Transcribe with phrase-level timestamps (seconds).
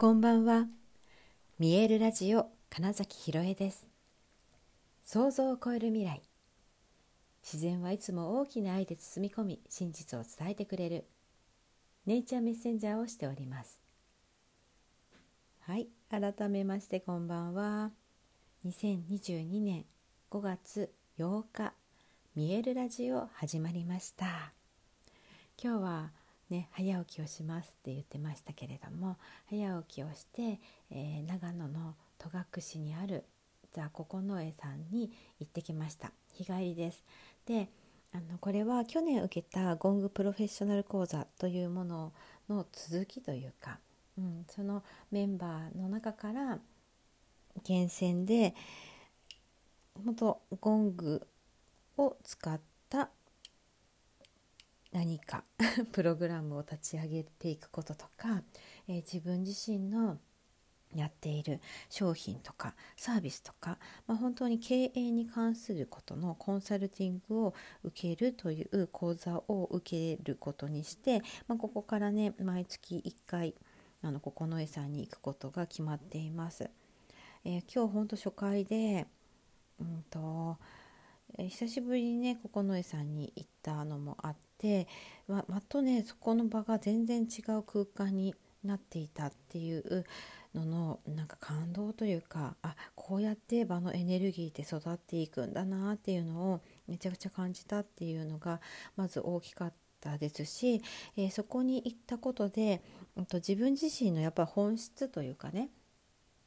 [0.00, 0.68] こんばんは。
[1.58, 3.84] 見えるラジオ金崎ひろえです。
[5.02, 6.22] 想像を超える未来。
[7.42, 11.04] 自然はいつも大きな愛で包み込み、真実を伝えてくれる
[12.06, 13.80] ネイチャーメッセンジャーをしております。
[15.62, 17.90] はい、改めましてこんばんは。
[18.66, 19.84] 2022年
[20.30, 21.72] 5月8日、
[22.36, 24.52] 見えるラジオ始まりました。
[25.60, 26.12] 今日は
[26.50, 29.16] ね、早起きをしますって言ってましたけれども
[29.50, 30.58] 早起きをして、
[30.90, 33.24] えー、長野の戸隠にある
[33.72, 36.10] ザ・九重さんに行ってきました。
[36.32, 37.04] 日帰りです。
[37.46, 37.68] で
[38.12, 42.12] あのこれは去年受けたゴングプロフェッショナル講座というもの
[42.48, 43.78] の続きというか、
[44.16, 46.58] うん、そのメンバーの中から
[47.64, 48.54] 厳選で
[50.02, 51.26] 元ゴング
[51.98, 53.10] を使った
[54.92, 55.44] 何か
[55.92, 58.42] プログラムを立ち上げていくこととか、
[58.86, 60.18] えー、自分自身の
[60.94, 61.60] やっている
[61.90, 67.54] 商品とかサービスとか、まあ、本当に経営に関することのコンサルティングを
[67.84, 73.54] 受けるという講座を受けることにして、まあ、ここからね毎月1回
[74.00, 76.70] あの九重さんに行くことが決まっています。
[77.44, 79.06] えー、今日本当初回で、
[79.80, 80.56] うんと
[81.36, 84.47] えー、久しぶりにね九重さんに行ったのもあって
[85.26, 90.04] ままとねそこの場が全然違う空間になっていたっていう
[90.54, 98.60] ののなんか感動というかあこうやって場のエネルギーって育っていくんだなっていうのをめちゃくちゃ感じたっていうのが
[98.96, 100.82] まず大きかったですし、
[101.16, 102.82] えー、そこに行ったことで、
[103.16, 105.68] うん、と自分自身のやっぱ本質というかね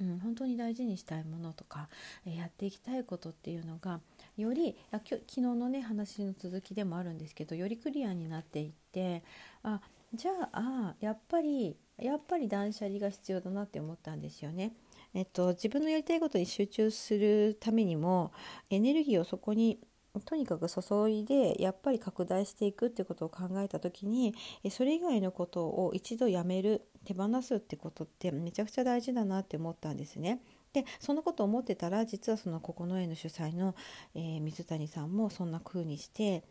[0.00, 1.88] うん、本当に大事にしたいものとか、
[2.26, 4.00] えー、やっていきたいことっていうのが
[4.36, 9.22] より昨日のね話の続きでもあるんですけどよりクリアになっていって
[9.62, 9.80] あ
[10.12, 14.72] じゃあやっぱりやっぱり断捨離が必要だなって思ったんですよね。
[15.12, 18.32] えっと、自分のやりたいことに集中するためにも
[18.68, 19.78] エネルギーをそこに
[20.24, 24.34] とにかく注いでやっぱり拡大していくってことを考えた時に
[24.70, 30.40] それ以外のことを一度やめる手放すってことってめちゃくちゃ大事だなって思ったんですね。
[30.74, 33.76] でそのことを思ってたら実はその九重の主催の、
[34.14, 36.42] えー、水谷さんもそんな風にして、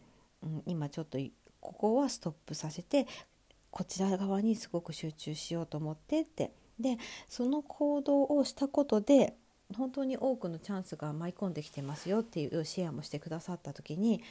[0.42, 1.20] うん、今ちょっと
[1.60, 3.06] ここはストップさせて
[3.70, 6.98] こちら側にすごく集中しようと思ってってで
[7.28, 9.36] その行動をしたことで
[9.76, 14.24] 本当に多くのチャンスが舞い込んできてますよっていうシェアもしてくださった時に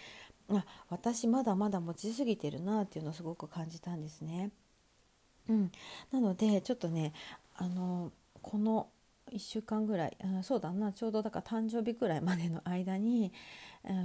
[0.50, 4.50] あ私まだまだ持ちすぎてるなっていうのをすごく感じたんですね。
[5.48, 5.72] うん、
[6.12, 7.12] なのでちょっとね
[7.56, 8.88] あのこの
[9.32, 10.92] 1週間ぐらい、うん、そうだな。
[10.92, 13.32] ちょうどだから誕生日ぐらいまでの間に、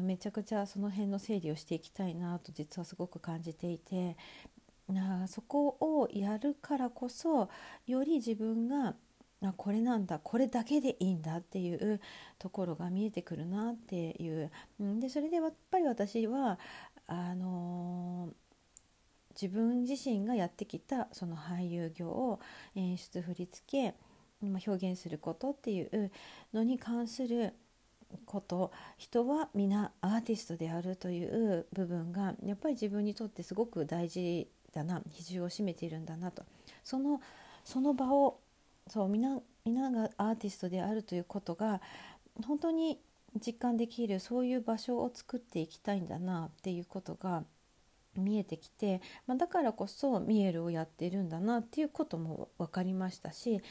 [0.04, 4.18] めちゃくちゃその辺の整理をしていきたいなと実はすごく感じていて。
[4.88, 7.50] なそこをやるからこそ
[7.88, 8.96] より自分が
[9.44, 12.00] あこれなんだこれだけでいいんだっていう
[12.40, 14.50] ところが見えてくるなっていう、
[14.80, 16.58] うん、でそれでやっぱり私は
[17.06, 18.48] あのー
[19.40, 22.40] 自分自身がやってきたその俳優業を
[22.76, 23.94] 演出振り付け
[24.42, 26.12] 表現することっていう
[26.54, 27.54] のに関する
[28.26, 28.72] こと。
[28.98, 36.44] 人は皆アーティストであるという部分がやっぱり自分にとってすごく大事だな比重を占めているんだなと。
[36.84, 37.22] その
[37.64, 38.40] その場を
[38.88, 41.82] そう皆皆がアーティストであるということが
[42.46, 43.00] 本当に
[43.46, 47.44] 実感できるそういう場所を作っていきたいんだなっていうことが
[48.18, 53.62] 見えてきて、まあ、だからこそミエルをやってるんだなっていうことも分かりましたし、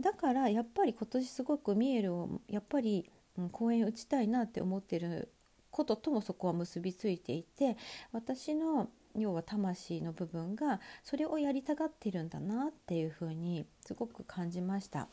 [0.00, 3.10] だからやっぱり今年すごくミエルをやっぱり、
[3.50, 5.32] 公演打ちたいなって思ってる
[5.70, 7.76] ことともそこは結びついていて
[8.12, 15.08] 私の要は魂の部分がそれをやりたがってるんだなっていうふうにすごく感じました。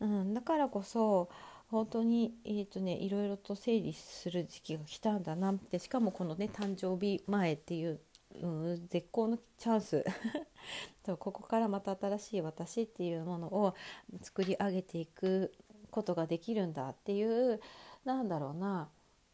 [0.00, 1.28] うん、だからこそ
[1.72, 7.98] 本当に、えーとね、いろいろと整理する時期が来たんだなってしかもこのね誕生日前っていう、
[8.42, 10.04] うん、絶好のチャンス
[11.02, 13.74] とここからまた新しい私っていうものを
[14.20, 15.50] 作り上げていく
[15.90, 17.58] ことができるんだっていう
[18.04, 18.90] なんだろうな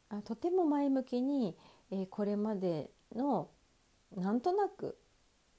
[0.09, 1.57] あとても前向きに、
[1.91, 3.49] えー、これまでの
[4.15, 4.97] なんとなく、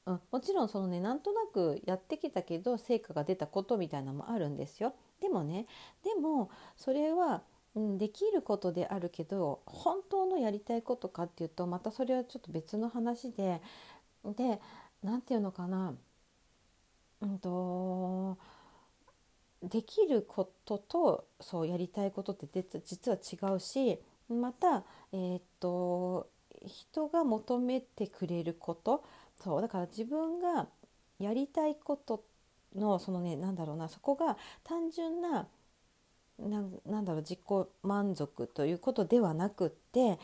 [0.06, 4.94] うん、もちろんそのねなんとなくやってきたけど成果が出たことみたいなのもあるんですよ。
[5.22, 5.66] でもね
[6.04, 7.42] でもそれは、
[7.76, 13.62] うん、できることであるけど本当のやりたいことかっていうとまたそれはちょっと別の話で
[14.24, 14.60] で
[15.04, 15.94] 何て言うのかな
[17.22, 18.38] うんと
[19.62, 22.48] できることとそうやりたいことって
[22.86, 24.00] 実は違うし
[24.30, 26.30] また、えー、っと
[26.66, 29.04] 人が求めてくれること。
[29.42, 30.68] そうだから自分が
[31.20, 32.24] やりたいこと
[32.76, 35.48] のそのねなんだろうなそこが単純な
[36.40, 37.40] なんだろう自己
[37.84, 40.20] 満足ということではなくって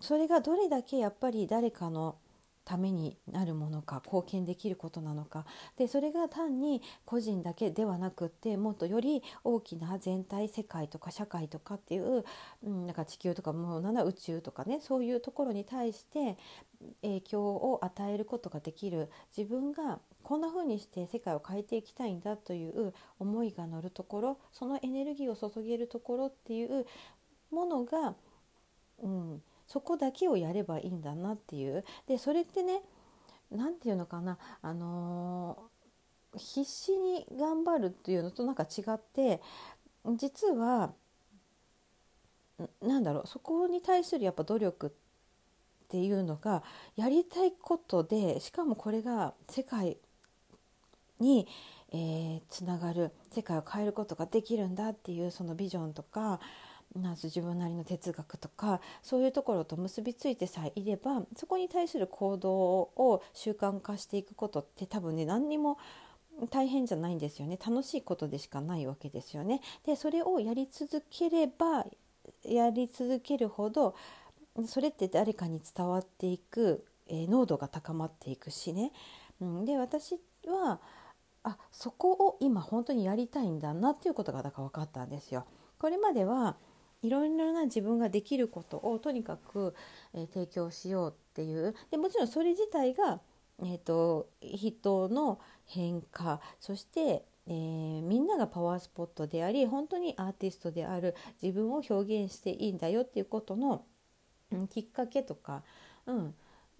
[0.00, 2.16] それがどれだけやっぱり誰かの
[2.64, 5.44] ためになるものか貢献できることなのか
[5.76, 12.24] でそれが単に個人だけではなくってもっとより大きな全体世界とか社会とかっていう、
[12.62, 16.36] うん、なんか地球とかもうな宇宙とかねそういうところに対して
[17.02, 19.10] 影響を与えることができる。
[19.36, 26.86] 自分がこんな風にして世界を変えていきたいんだという思いが乗るところそのエネルギーを注げるところっていう
[27.50, 28.14] ものが、
[29.02, 31.84] うん、そこだけをやればいいんだなっていう。
[32.06, 32.82] でそれってね
[33.50, 39.40] 何て言うのかなあのー、必死に頑張るっていうのとなんか違って
[40.16, 40.92] 実は
[42.82, 44.90] なんだろうそこに対するやっぱ努力っ
[45.88, 46.62] ていうのが
[46.96, 49.96] やりたいことでしかもこれが世界
[51.20, 51.46] に、
[51.92, 56.40] えー、つながる世界を変えることができるんだっていうそのビジョンとか
[56.98, 65.78] まず自分なりの哲学とかそういうところと結びついてさえいればそこに対する行動を習慣化していくことって多分ね何にも
[66.50, 69.60] 大変じゃないんですよね楽しいことでしかないわけですよね。
[69.86, 71.86] でそれをやり続ければ
[72.44, 73.94] やり続けるほど
[74.66, 78.92] それって誰かに伝わっていく、えー、濃度が高まっていくしね。
[79.40, 80.80] うん、で私は
[81.42, 85.46] あそこを今本当にやりたいんだなっていうことがだから分かったんですよ。
[85.78, 86.56] これまでは
[87.02, 89.74] いろいろな自分ができることをとにかく、
[90.12, 93.20] えー、提供しようっていうでもちろんそれ自体が、
[93.60, 103.86] えーと、人の変化そして、えー、みんながパワースポットであり本当にアーティストである自分を表現していいんだよっていうことの、
[104.52, 105.62] うん、きっかけとか、
[106.06, 106.34] うん、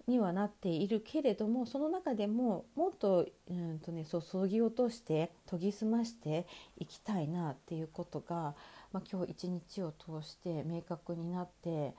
[0.07, 8.55] にはなっているけれどもその中でももっと,、うんとね、注ぎ落として研ぎ澄ましていきたいなっていうことが
[8.91, 11.93] まあ、今日一日を通して明確になって、え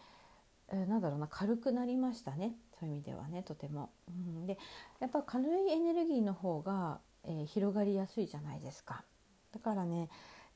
[0.73, 3.91] ー、なんだろうな軽くなりましたねそういう意味ではねとても。
[4.09, 4.59] うん、で
[5.01, 9.05] やっぱ軽いエネルギーの方が、えー、広がりやすいじゃないですか。
[9.53, 10.09] だからね、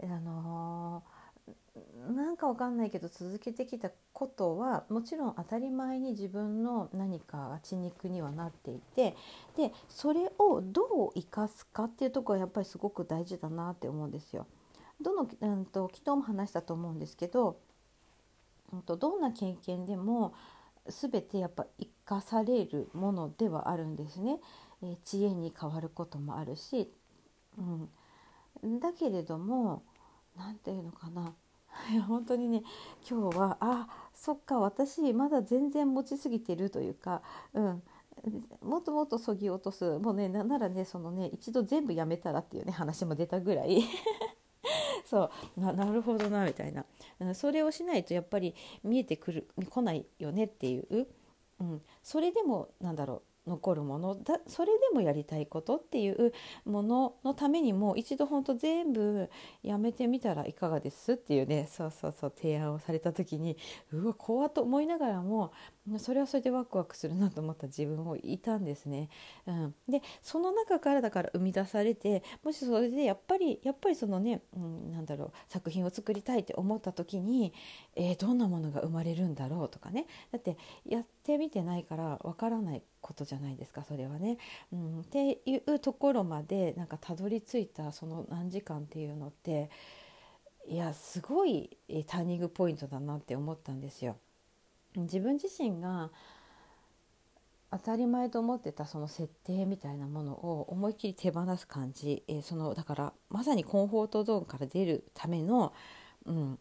[0.02, 1.15] あのー、
[2.08, 9.14] なんかわかんないけど続けてきたことはもちろん当たり前に自分の何かが血肉にはなっていて
[9.56, 14.46] でそれをどう生かすかっていうとこはやっぱりすごく大事だなって思うんですよ。
[15.00, 17.58] どの、うんと、昨日も話したと思うんですけど、
[18.72, 20.32] うんと、どんな経験でも
[20.86, 24.38] 全てやっぱ生かされるものではあるんですね。
[24.82, 26.90] えー、知恵に変わることもあるし、
[27.58, 29.82] うん、だけれども
[30.36, 31.34] 何て言うのかな。
[32.06, 32.62] 本当にね
[33.08, 37.22] 今日はあそっか私まだ全然持ちすぎてるというか、
[37.52, 37.82] うん、
[38.62, 39.98] もっともっとそぎ落とす。
[39.98, 43.82] もうねならねそのね一度全部やめたらっていうね話も出たぐらい。
[45.04, 45.60] そう。
[45.60, 46.84] なるほどなみたいな。
[47.34, 51.06] それをしないとやっぱり見えてくる来ないよねっていう、
[51.60, 53.22] うん、それでもなんだろう。
[53.46, 56.32] 残るものだそれでもやりたいことっていう
[56.64, 59.30] もののためにも一度ほんと全部
[59.62, 63.56] やめてみたらいかがですっていうねそうそうそう提案をされた時に
[63.92, 65.52] うわ怖と思いながらも
[65.98, 69.08] それはそれでワクワクするなと思った自分もいたんですね。
[69.46, 77.52] うん、でその中からだから生み出されてもしそれでやっぱりやっぱりそのね、うん、なんだろう作品を作りたいって思った時に、
[77.94, 84.38] えー、どんなものが生まれるんだろうとかねだってやってみてないからわからないことじゃないですかそれはね。
[84.72, 89.70] うん、っていうところまでなんかたどり着いたその何時間っていうのって
[90.68, 91.78] いやすごい
[92.08, 94.16] ターニングポイントだなって思ったんですよ。
[95.02, 96.10] 自分自身が
[97.70, 105.72] 当たり前と思ってたその設定みたいなものを思いっきり手放す感じ、えー、そのだからまさにコンフォートゾーンから出るための、
[106.26, 106.58] うん、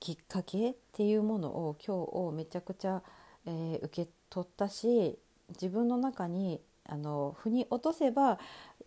[0.00, 3.02] きっかけっていうものを今日をめちゃくちゃ、
[3.46, 5.18] えー、受け取ったし
[5.50, 8.38] 自分の中にあの腑に落とせば、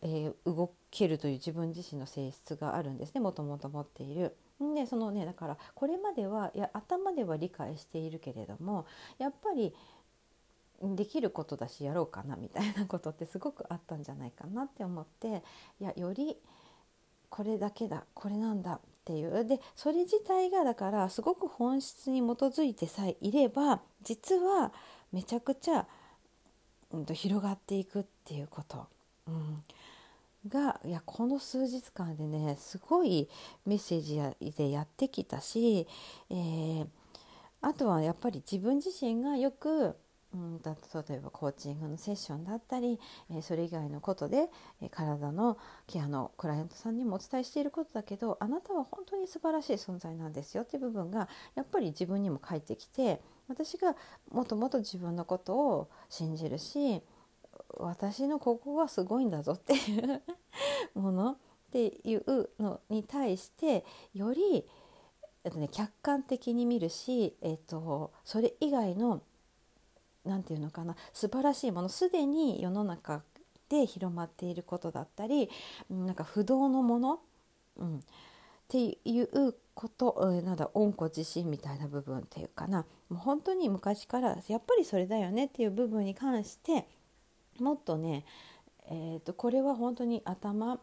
[0.01, 4.35] えー、動けるという自分自身の性質があるんですねもともと持っている。
[4.59, 8.85] でそのねだからこれまではいや頭では理解しているけれども
[9.17, 9.73] やっぱり
[10.81, 15.43] できることだしやろうかなみたいなことってすごくあったんじゃないかなって思って
[15.79, 16.37] いやより
[17.29, 24.71] これだけだこれなんだっていうでそれ自体がだからすごく本質に基づいてさえいれば実は
[25.11, 25.85] めちゃくちゃ、
[26.91, 28.87] うん、と広がっていくっていうこと。
[29.27, 29.63] うん
[30.47, 33.29] がいやこの数日間でねすごい
[33.65, 35.87] メッセージでやってきたし、
[36.29, 36.87] えー、
[37.61, 39.95] あとはやっぱり自分自身がよく
[40.33, 40.75] うんだ
[41.07, 44.49] 例えばコーチングのセッションだったり、えー、それ以外のことで、
[44.81, 45.57] えー、体の
[45.87, 53.95] ケアのクライアントさんにもお伝えしていることだけどあなたは本当に素晴らしい存在なんですよっていう部分がやっぱり自分にも返ってきて私が
[54.31, 57.01] もともと自分のことを信じるし
[57.77, 60.21] 私のここはすごいんだぞっていう
[60.95, 61.37] ものっ
[61.71, 63.83] ていうのに対して
[64.13, 64.65] より、
[65.43, 69.21] えっとね、客観的に見るし、えっと、それ以外の
[70.23, 73.23] 何て言うのかな素晴らしいものすでに世の中
[73.69, 75.49] で広まっていることだったり
[75.89, 77.19] なんか不動のもの、
[77.77, 78.01] うん、っ
[78.67, 82.85] ていうことなんだ温故自身みたいな部分っていうかな。
[83.09, 86.87] もう本当に昔からやっぱりそれだよねっていう部分に関して
[87.59, 88.25] もっとね、
[88.87, 90.79] えーと、これは本当に頭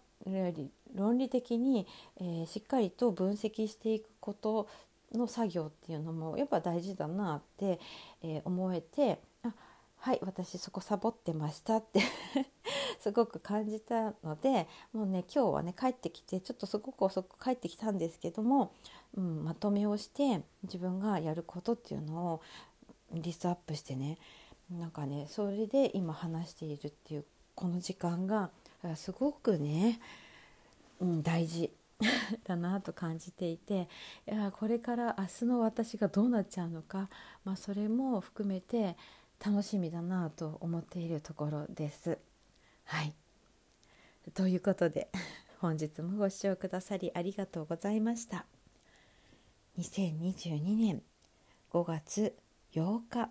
[0.95, 1.87] 論理的に、
[2.21, 4.69] えー、しっかりと分析していくこと
[5.13, 7.81] の作業っていうのもやっぱ大事だなって、
[8.23, 9.53] えー、思えてあ
[9.97, 12.01] はい私そこサボってましたって
[13.01, 18.73] すごく感じたのでもうね今日はね帰ってきてちょっとすごく遅く帰ってきたんですけども、
[19.15, 22.41] うん、まとめをして自分がやることっていうのを
[23.13, 24.19] リストアップしてね
[24.79, 27.25] なんかねそれで今話しているっていう
[27.55, 28.51] この時間が
[28.95, 30.01] すごくね、
[31.01, 31.71] うん、大事
[32.45, 33.89] だなと感じていて
[34.27, 37.09] いやこれから明日の私がどうなっちゃうのか、
[37.45, 38.97] まあ、それも含めて
[39.45, 42.19] 楽しみだなと思っているところです。
[42.85, 43.15] はい
[44.35, 45.11] ということで
[45.59, 48.47] 本日もご視聴くださりありがとうございました。
[49.79, 51.03] 2022年
[51.71, 52.37] 5月
[52.73, 53.31] 8日